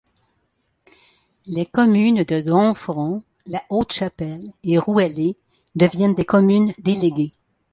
Les 1.45 1.67
communes 1.67 2.23
de 2.23 2.41
Domfront, 2.41 3.21
La 3.45 3.61
Haute-Chapelle 3.69 4.51
et 4.63 4.79
Rouellé 4.79 5.37
deviennent 5.75 6.15
des 6.15 6.25
communes 6.25 6.73
déléguées. 6.79 7.33